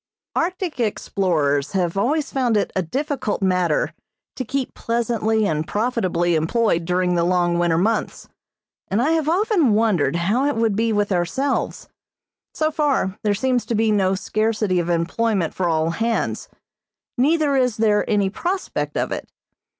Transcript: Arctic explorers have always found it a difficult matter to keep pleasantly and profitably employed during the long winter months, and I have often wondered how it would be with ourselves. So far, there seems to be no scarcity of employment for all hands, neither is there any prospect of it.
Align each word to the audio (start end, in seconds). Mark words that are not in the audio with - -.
Arctic 0.35 0.79
explorers 0.79 1.73
have 1.73 1.95
always 1.95 2.31
found 2.31 2.57
it 2.57 2.71
a 2.75 2.81
difficult 2.81 3.43
matter 3.43 3.93
to 4.35 4.43
keep 4.43 4.73
pleasantly 4.73 5.45
and 5.45 5.67
profitably 5.67 6.33
employed 6.33 6.85
during 6.85 7.13
the 7.13 7.23
long 7.23 7.59
winter 7.59 7.77
months, 7.77 8.27
and 8.87 8.99
I 8.99 9.11
have 9.11 9.29
often 9.29 9.75
wondered 9.75 10.15
how 10.15 10.47
it 10.47 10.55
would 10.55 10.75
be 10.75 10.91
with 10.91 11.11
ourselves. 11.11 11.87
So 12.51 12.71
far, 12.71 13.19
there 13.21 13.35
seems 13.35 13.63
to 13.67 13.75
be 13.75 13.91
no 13.91 14.15
scarcity 14.15 14.79
of 14.79 14.89
employment 14.89 15.53
for 15.53 15.69
all 15.69 15.91
hands, 15.91 16.49
neither 17.15 17.55
is 17.55 17.77
there 17.77 18.03
any 18.09 18.31
prospect 18.31 18.97
of 18.97 19.11
it. 19.11 19.29